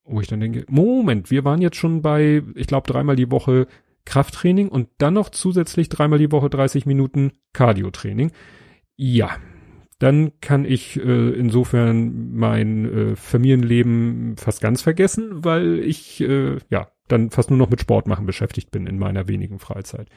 [0.04, 3.66] Wo ich dann denke, Moment, wir waren jetzt schon bei, ich glaube, dreimal die Woche
[4.04, 8.30] Krafttraining und dann noch zusätzlich dreimal die Woche 30 Minuten Cardio-Training.
[9.00, 9.36] Ja,
[10.00, 16.88] dann kann ich äh, insofern mein äh, Familienleben fast ganz vergessen, weil ich äh, ja
[17.06, 20.08] dann fast nur noch mit Sport machen beschäftigt bin in meiner wenigen Freizeit.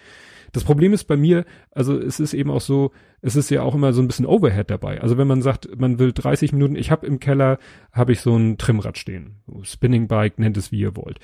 [0.52, 2.92] Das Problem ist bei mir, also es ist eben auch so,
[3.22, 5.00] es ist ja auch immer so ein bisschen Overhead dabei.
[5.00, 7.60] Also wenn man sagt, man will 30 Minuten, ich habe im Keller,
[7.94, 9.44] habe ich so ein Trimrad stehen.
[9.62, 11.20] Spinning Bike, nennt es wie ihr wollt.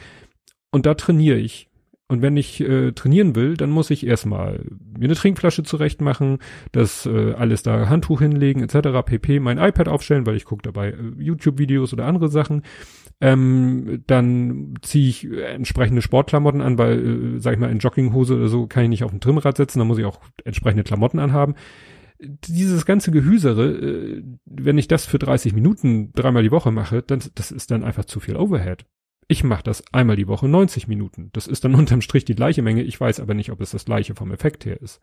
[0.71, 1.69] Und da trainiere ich
[2.09, 4.63] und wenn ich äh, trainieren will, dann muss ich erstmal
[4.97, 6.39] mir eine Trinkflasche zurecht machen,
[6.71, 9.05] das äh, alles da Handtuch hinlegen etc.
[9.05, 9.41] pp.
[9.41, 12.63] Mein iPad aufstellen, weil ich gucke dabei äh, YouTube-Videos oder andere Sachen.
[13.19, 18.47] Ähm, dann ziehe ich entsprechende Sportklamotten an, weil, äh, sag ich mal, in Jogginghose oder
[18.47, 21.55] so kann ich nicht auf dem Trimrad sitzen, da muss ich auch entsprechende Klamotten anhaben.
[22.19, 27.21] Dieses ganze Gehüsere, äh, wenn ich das für 30 Minuten dreimal die Woche mache, dann
[27.35, 28.85] das ist dann einfach zu viel Overhead.
[29.27, 31.29] Ich mache das einmal die Woche 90 Minuten.
[31.33, 32.83] Das ist dann unterm Strich die gleiche Menge.
[32.83, 35.01] Ich weiß aber nicht, ob es das gleiche vom Effekt her ist.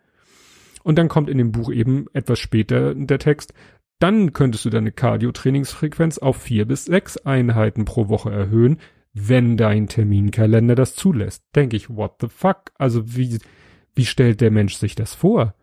[0.83, 3.55] Und dann kommt in dem Buch eben etwas später der Text,
[4.01, 8.79] dann könntest du deine Cardio-Trainingsfrequenz auf vier bis sechs Einheiten pro Woche erhöhen,
[9.15, 11.45] wenn dein Terminkalender das zulässt.
[11.55, 12.73] Denke ich, what the fuck?
[12.77, 13.39] Also wie,
[13.95, 15.55] wie stellt der Mensch sich das vor?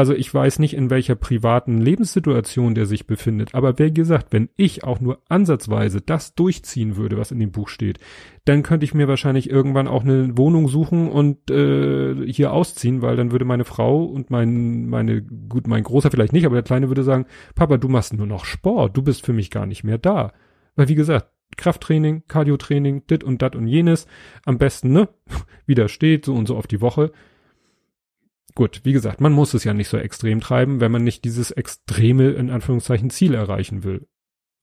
[0.00, 4.48] Also ich weiß nicht, in welcher privaten Lebenssituation der sich befindet, aber wie gesagt, wenn
[4.56, 7.98] ich auch nur ansatzweise das durchziehen würde, was in dem Buch steht,
[8.46, 13.16] dann könnte ich mir wahrscheinlich irgendwann auch eine Wohnung suchen und äh, hier ausziehen, weil
[13.16, 16.88] dann würde meine Frau und mein, meine, gut, mein Großer vielleicht nicht, aber der Kleine
[16.88, 19.98] würde sagen, Papa, du machst nur noch Sport, du bist für mich gar nicht mehr
[19.98, 20.32] da.
[20.76, 21.26] Weil wie gesagt,
[21.58, 24.06] Krafttraining, Cardiotraining, dit und dat und jenes,
[24.46, 25.10] am besten, ne,
[25.66, 27.12] wie da steht, so und so auf die Woche
[28.54, 31.50] gut, wie gesagt, man muss es ja nicht so extrem treiben, wenn man nicht dieses
[31.50, 34.06] extreme, in Anführungszeichen, Ziel erreichen will.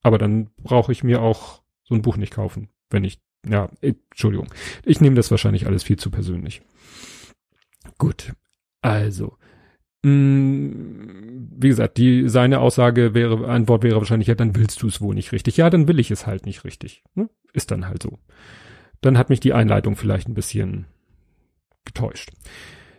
[0.02, 4.48] Aber dann brauche ich mir auch so ein Buch nicht kaufen, wenn ich, ja, Entschuldigung.
[4.86, 6.62] Ich nehme das wahrscheinlich alles viel zu persönlich.
[7.98, 8.34] Gut,
[8.82, 9.38] also,
[10.04, 14.88] mh, mm, wie gesagt, die, seine Aussage wäre, Antwort wäre wahrscheinlich, ja, dann willst du
[14.88, 15.58] es wohl nicht richtig.
[15.58, 17.04] Ja, dann will ich es halt nicht richtig.
[17.16, 17.30] Ne?
[17.54, 18.20] Ist dann halt so.
[19.02, 20.86] Dann hat mich die Einleitung vielleicht ein bisschen
[21.86, 22.32] getäuscht.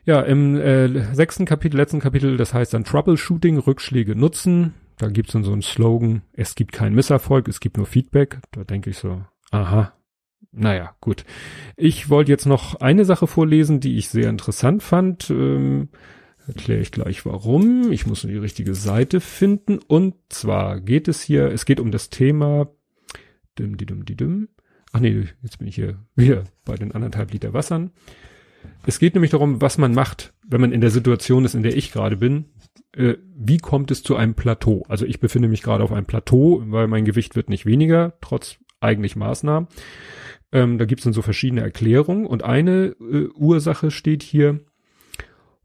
[0.09, 4.73] Ja, im äh, sechsten Kapitel, letzten Kapitel, das heißt dann Troubleshooting, Rückschläge nutzen.
[4.97, 8.39] Da gibt's dann so einen Slogan, es gibt keinen Misserfolg, es gibt nur Feedback.
[8.53, 9.93] Da denke ich so, aha,
[10.51, 11.27] naja, gut.
[11.77, 15.29] Ich wollte jetzt noch eine Sache vorlesen, die ich sehr interessant fand.
[15.29, 15.91] Ähm,
[16.47, 17.93] Erkläre ich gleich warum.
[17.93, 19.79] Ich muss nur die richtige Seite finden.
[19.79, 22.71] Und zwar geht es hier, es geht um das Thema.
[23.59, 24.49] Dim, di, dim, di, dim.
[24.91, 27.91] Ach nee, jetzt bin ich hier wieder bei den anderthalb Liter Wassern.
[28.87, 31.77] Es geht nämlich darum, was man macht, wenn man in der Situation ist, in der
[31.77, 32.47] ich gerade bin.
[32.97, 34.85] Äh, wie kommt es zu einem Plateau?
[34.89, 38.59] Also ich befinde mich gerade auf einem Plateau, weil mein Gewicht wird nicht weniger, trotz
[38.81, 39.69] eigentlich Maßnahmen.
[40.53, 44.61] Ähm, da gibt es dann so verschiedene Erklärungen und eine äh, Ursache steht hier,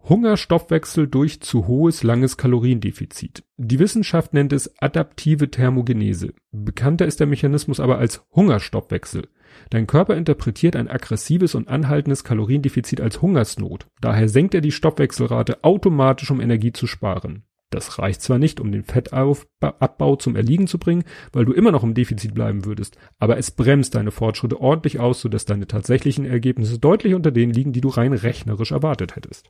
[0.09, 3.45] Hungerstoffwechsel durch zu hohes langes Kaloriendefizit.
[3.55, 6.33] Die Wissenschaft nennt es adaptive Thermogenese.
[6.51, 9.29] Bekannter ist der Mechanismus aber als Hungerstoffwechsel.
[9.69, 13.87] Dein Körper interpretiert ein aggressives und anhaltendes Kaloriendefizit als Hungersnot.
[14.01, 17.43] Daher senkt er die Stoffwechselrate automatisch, um Energie zu sparen.
[17.69, 21.83] Das reicht zwar nicht, um den Fettabbau zum Erliegen zu bringen, weil du immer noch
[21.83, 26.77] im Defizit bleiben würdest, aber es bremst deine Fortschritte ordentlich aus, sodass deine tatsächlichen Ergebnisse
[26.77, 29.49] deutlich unter denen liegen, die du rein rechnerisch erwartet hättest.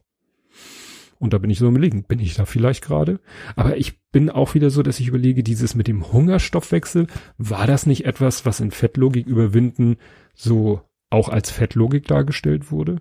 [1.19, 2.03] Und da bin ich so im Liegen.
[2.03, 3.19] Bin ich da vielleicht gerade?
[3.55, 7.85] Aber ich bin auch wieder so, dass ich überlege, dieses mit dem Hungerstoffwechsel, war das
[7.85, 9.97] nicht etwas, was in Fettlogik überwinden
[10.33, 12.97] so auch als Fettlogik dargestellt wurde?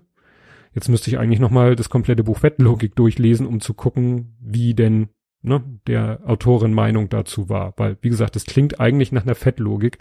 [0.73, 5.09] Jetzt müsste ich eigentlich nochmal das komplette Buch Fettlogik durchlesen, um zu gucken, wie denn
[5.43, 7.73] ne, der Autorin Meinung dazu war.
[7.77, 9.99] Weil, wie gesagt, das klingt eigentlich nach einer Fettlogik.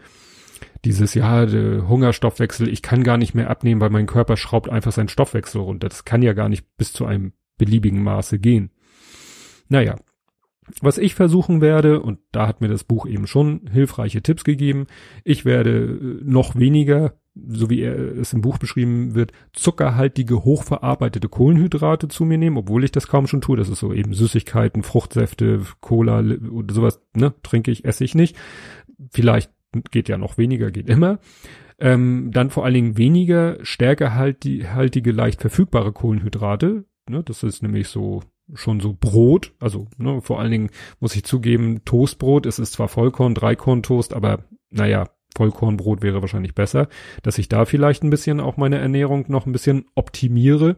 [0.85, 4.93] Dieses, ja, der Hungerstoffwechsel, ich kann gar nicht mehr abnehmen, weil mein Körper schraubt einfach
[4.93, 5.89] seinen Stoffwechsel runter.
[5.89, 7.33] Das kann ja gar nicht bis zu einem
[7.65, 8.71] beliebigen Maße gehen.
[9.69, 9.97] Naja,
[10.81, 14.87] was ich versuchen werde, und da hat mir das Buch eben schon hilfreiche Tipps gegeben,
[15.25, 22.09] ich werde äh, noch weniger, so wie es im Buch beschrieben wird, zuckerhaltige, hochverarbeitete Kohlenhydrate
[22.09, 23.57] zu mir nehmen, obwohl ich das kaum schon tue.
[23.57, 28.37] Das ist so eben Süßigkeiten, Fruchtsäfte, Cola oder sowas, ne, trinke ich, esse ich nicht.
[29.11, 29.51] Vielleicht
[29.91, 31.21] geht ja noch weniger, geht immer.
[31.79, 37.23] Ähm, dann vor allen Dingen weniger stärkehaltige, leicht verfügbare Kohlenhydrate, Ne?
[37.23, 38.23] Das ist nämlich so
[38.55, 42.89] schon so Brot, also ne, vor allen Dingen muss ich zugeben, Toastbrot, es ist zwar
[42.89, 46.89] Vollkorn, Dreikorn-Toast, aber naja, Vollkornbrot wäre wahrscheinlich besser,
[47.23, 50.77] dass ich da vielleicht ein bisschen auch meine Ernährung noch ein bisschen optimiere.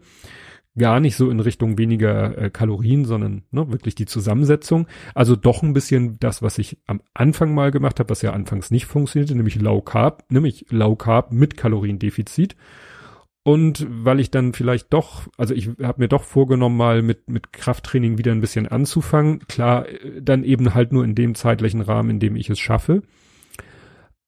[0.76, 4.88] Gar nicht so in Richtung weniger äh, Kalorien, sondern ne, wirklich die Zusammensetzung.
[5.14, 8.72] Also doch ein bisschen das, was ich am Anfang mal gemacht habe, was ja anfangs
[8.72, 12.56] nicht funktionierte, nämlich Low Carb, nämlich Low Carb mit Kaloriendefizit.
[13.46, 17.52] Und weil ich dann vielleicht doch, also ich habe mir doch vorgenommen, mal mit, mit
[17.52, 19.40] Krafttraining wieder ein bisschen anzufangen.
[19.48, 23.02] Klar, äh, dann eben halt nur in dem zeitlichen Rahmen, in dem ich es schaffe.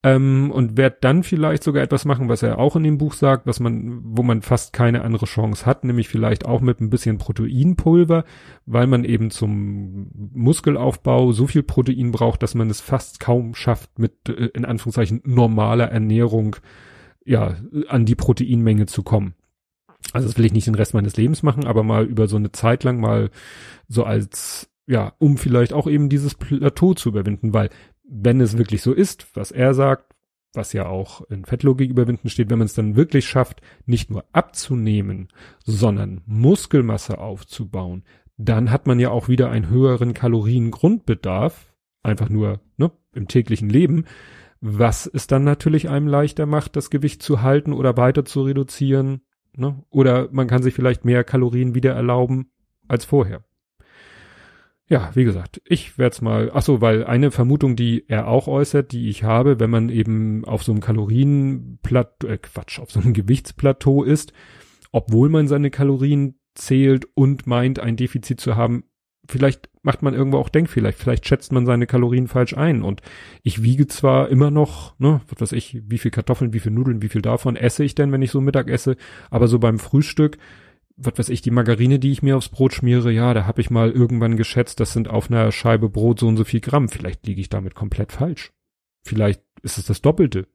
[0.02, 3.46] Ähm, und werde dann vielleicht sogar etwas machen, was er auch in dem Buch sagt,
[3.46, 7.16] was man, wo man fast keine andere Chance hat, nämlich vielleicht auch mit ein bisschen
[7.16, 8.24] Proteinpulver,
[8.66, 13.98] weil man eben zum Muskelaufbau so viel Protein braucht, dass man es fast kaum schafft,
[13.98, 16.56] mit äh, in Anführungszeichen normaler Ernährung
[17.26, 17.56] ja,
[17.88, 19.34] an die Proteinmenge zu kommen.
[20.12, 22.52] Also das will ich nicht den Rest meines Lebens machen, aber mal über so eine
[22.52, 23.30] Zeit lang mal
[23.88, 27.70] so als, ja, um vielleicht auch eben dieses Plateau zu überwinden, weil
[28.08, 30.14] wenn es wirklich so ist, was er sagt,
[30.54, 34.24] was ja auch in Fettlogik überwinden steht, wenn man es dann wirklich schafft, nicht nur
[34.32, 35.28] abzunehmen,
[35.64, 38.04] sondern Muskelmasse aufzubauen,
[38.38, 44.04] dann hat man ja auch wieder einen höheren Kaloriengrundbedarf, einfach nur ne, im täglichen Leben,
[44.68, 49.22] was es dann natürlich einem leichter macht, das Gewicht zu halten oder weiter zu reduzieren.
[49.54, 49.82] Ne?
[49.90, 52.50] Oder man kann sich vielleicht mehr Kalorien wieder erlauben
[52.88, 53.44] als vorher.
[54.88, 58.46] Ja, wie gesagt, ich werde es mal, ach so, weil eine Vermutung, die er auch
[58.46, 63.00] äußert, die ich habe, wenn man eben auf so einem Kalorienplateau, äh Quatsch, auf so
[63.00, 64.32] einem Gewichtsplateau ist,
[64.92, 68.84] obwohl man seine Kalorien zählt und meint, ein Defizit zu haben,
[69.28, 73.02] vielleicht macht man irgendwo auch Denkfehler, vielleicht schätzt man seine Kalorien falsch ein und
[73.42, 77.02] ich wiege zwar immer noch, ne, was weiß ich, wie viel Kartoffeln, wie viel Nudeln,
[77.02, 78.96] wie viel davon esse ich denn, wenn ich so Mittag esse,
[79.30, 80.38] aber so beim Frühstück,
[80.96, 83.70] was weiß ich, die Margarine, die ich mir aufs Brot schmiere, ja, da habe ich
[83.70, 87.26] mal irgendwann geschätzt, das sind auf einer Scheibe Brot so und so viel Gramm, vielleicht
[87.26, 88.52] liege ich damit komplett falsch.
[89.04, 90.48] Vielleicht ist es das Doppelte.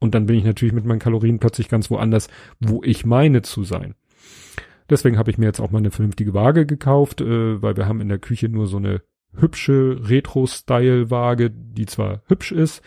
[0.00, 2.28] Und dann bin ich natürlich mit meinen Kalorien plötzlich ganz woanders,
[2.60, 3.94] wo ich meine zu sein.
[4.90, 8.00] Deswegen habe ich mir jetzt auch mal eine vernünftige Waage gekauft, äh, weil wir haben
[8.00, 9.02] in der Küche nur so eine
[9.34, 12.82] hübsche Retro-Style-Waage, die zwar hübsch ist,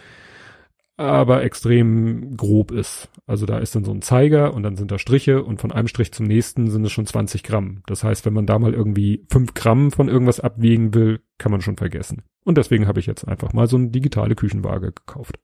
[0.97, 3.09] aber extrem grob ist.
[3.25, 5.87] Also da ist dann so ein Zeiger und dann sind da Striche und von einem
[5.87, 7.81] Strich zum nächsten sind es schon 20 Gramm.
[7.87, 11.61] Das heißt, wenn man da mal irgendwie 5 Gramm von irgendwas abwiegen will, kann man
[11.61, 12.23] schon vergessen.
[12.43, 15.39] Und deswegen habe ich jetzt einfach mal so eine digitale Küchenwaage gekauft.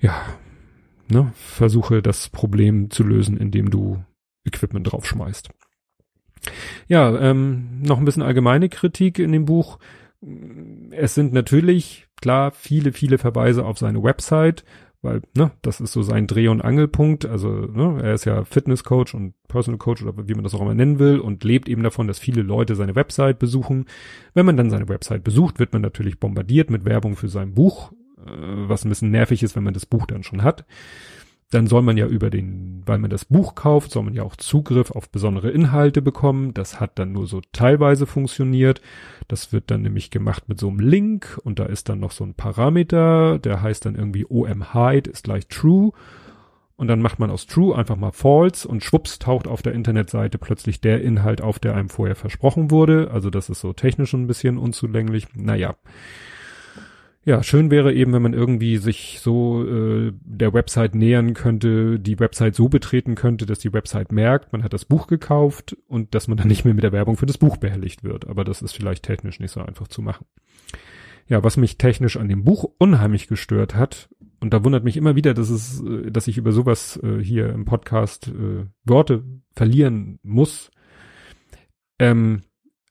[0.00, 0.24] Ja,
[1.08, 4.02] ne, versuche das Problem zu lösen, indem du
[4.48, 5.50] Equipment draufschmeißt.
[6.88, 9.78] Ja, ähm, noch ein bisschen allgemeine Kritik in dem Buch.
[10.90, 14.64] Es sind natürlich, klar, viele, viele Verweise auf seine Website,
[15.00, 17.24] weil, ne, das ist so sein Dreh- und Angelpunkt.
[17.24, 20.74] Also, ne, er ist ja Fitnesscoach und Personal Coach oder wie man das auch immer
[20.74, 23.86] nennen will und lebt eben davon, dass viele Leute seine Website besuchen.
[24.34, 27.92] Wenn man dann seine Website besucht, wird man natürlich bombardiert mit Werbung für sein Buch,
[28.18, 28.30] äh,
[28.68, 30.64] was ein bisschen nervig ist, wenn man das Buch dann schon hat
[31.50, 34.36] dann soll man ja über den, weil man das Buch kauft, soll man ja auch
[34.36, 36.52] Zugriff auf besondere Inhalte bekommen.
[36.52, 38.82] Das hat dann nur so teilweise funktioniert.
[39.28, 42.24] Das wird dann nämlich gemacht mit so einem Link und da ist dann noch so
[42.24, 45.92] ein Parameter, der heißt dann irgendwie OM Hide ist gleich True.
[46.76, 50.38] Und dann macht man aus True einfach mal False und schwupps taucht auf der Internetseite
[50.38, 53.10] plötzlich der Inhalt auf, der einem vorher versprochen wurde.
[53.10, 55.26] Also das ist so technisch ein bisschen unzulänglich.
[55.34, 55.70] Naja.
[55.70, 55.76] Ja,
[57.42, 62.54] schön wäre eben, wenn man irgendwie sich so äh, der Website nähern könnte, die Website
[62.54, 66.38] so betreten könnte, dass die Website merkt, man hat das Buch gekauft und dass man
[66.38, 68.26] dann nicht mehr mit der Werbung für das Buch behelligt wird.
[68.28, 70.26] Aber das ist vielleicht technisch nicht so einfach zu machen.
[71.26, 74.08] Ja, was mich technisch an dem Buch unheimlich gestört hat,
[74.40, 77.50] und da wundert mich immer wieder, dass es, äh, dass ich über sowas äh, hier
[77.50, 80.70] im Podcast äh, Worte verlieren muss.
[81.98, 82.42] Ähm,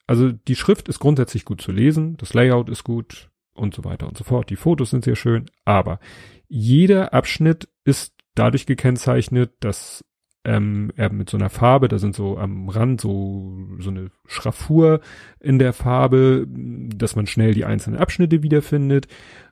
[0.06, 4.08] also die Schrift ist grundsätzlich gut zu lesen, das Layout ist gut, und so weiter
[4.08, 4.50] und so fort.
[4.50, 6.00] Die Fotos sind sehr schön, aber
[6.48, 10.06] jeder Abschnitt ist dadurch gekennzeichnet, dass
[10.48, 15.02] ähm, er mit so einer Farbe, da sind so am Rand so, so eine Schraffur
[15.42, 19.08] in der Farbe, dass man schnell die einzelnen Abschnitte wiederfindet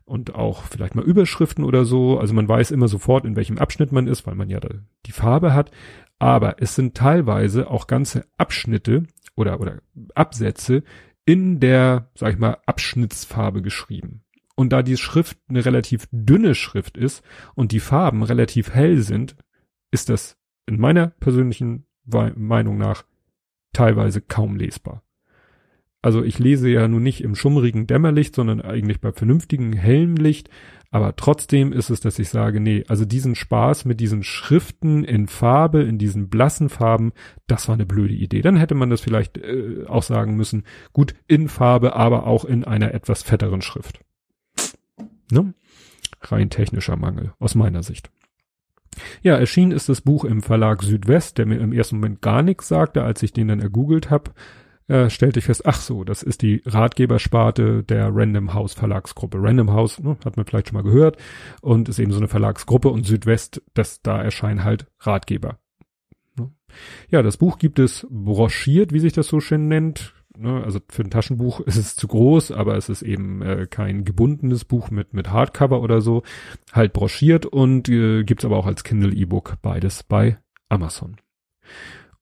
[0.05, 2.17] und auch vielleicht mal Überschriften oder so.
[2.17, 4.61] Also man weiß immer sofort, in welchem Abschnitt man ist, weil man ja
[5.05, 5.71] die Farbe hat.
[6.17, 9.03] Aber es sind teilweise auch ganze Abschnitte
[9.35, 9.81] oder, oder
[10.13, 10.83] Absätze,
[11.25, 14.21] in der, sag ich mal, Abschnittsfarbe geschrieben.
[14.55, 17.23] Und da die Schrift eine relativ dünne Schrift ist
[17.55, 19.35] und die Farben relativ hell sind,
[19.91, 23.03] ist das in meiner persönlichen Meinung nach
[23.73, 25.03] teilweise kaum lesbar.
[26.01, 30.49] Also ich lese ja nun nicht im schummrigen Dämmerlicht, sondern eigentlich bei vernünftigem hellem Licht.
[30.91, 35.27] Aber trotzdem ist es, dass ich sage, nee, also diesen Spaß mit diesen Schriften in
[35.27, 37.11] Farbe, in diesen blassen Farben,
[37.47, 38.41] das war eine blöde Idee.
[38.41, 42.63] Dann hätte man das vielleicht äh, auch sagen müssen, gut, in Farbe, aber auch in
[42.63, 43.99] einer etwas fetteren Schrift.
[45.31, 45.53] Ne?
[46.21, 48.09] Rein technischer Mangel, aus meiner Sicht.
[49.21, 52.67] Ja, erschienen ist das Buch im Verlag Südwest, der mir im ersten Moment gar nichts
[52.67, 54.31] sagte, als ich den dann ergoogelt habe
[54.87, 59.37] äh, stellte ich fest, ach so, das ist die Ratgebersparte der Random House Verlagsgruppe.
[59.41, 61.17] Random House, ne, hat man vielleicht schon mal gehört,
[61.61, 65.59] und ist eben so eine Verlagsgruppe und Südwest, das da erscheinen halt Ratgeber.
[67.09, 70.13] Ja, das Buch gibt es broschiert, wie sich das so schön nennt.
[70.37, 74.03] Ne, also für ein Taschenbuch ist es zu groß, aber es ist eben äh, kein
[74.03, 76.23] gebundenes Buch mit, mit Hardcover oder so.
[76.73, 80.37] Halt broschiert und äh, gibt's aber auch als Kindle E-Book beides bei
[80.69, 81.17] Amazon.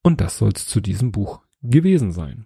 [0.03, 2.45] Und das soll's zu diesem Buch gewesen sein.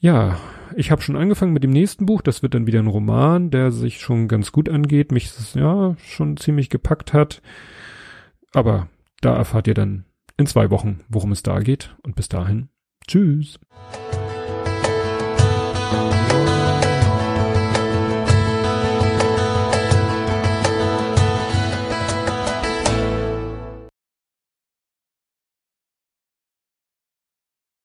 [0.00, 0.38] Ja,
[0.76, 2.22] ich habe schon angefangen mit dem nächsten Buch.
[2.22, 6.36] Das wird dann wieder ein Roman, der sich schon ganz gut angeht, mich ja schon
[6.36, 7.42] ziemlich gepackt hat.
[8.52, 8.88] Aber
[9.20, 10.04] da erfahrt ihr dann
[10.36, 11.94] in zwei Wochen, worum es da geht.
[12.02, 12.68] Und bis dahin,
[13.06, 13.58] tschüss.